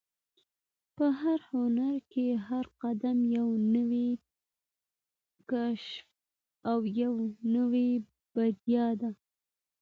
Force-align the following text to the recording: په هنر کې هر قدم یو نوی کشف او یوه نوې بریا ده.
په 0.95 1.05
هنر 1.49 1.95
کې 2.11 2.25
هر 2.47 2.65
قدم 2.81 3.17
یو 3.37 3.49
نوی 3.75 4.09
کشف 5.51 6.07
او 6.69 6.77
یوه 7.01 7.25
نوې 7.55 7.89
بریا 8.33 8.87
ده. 9.01 9.11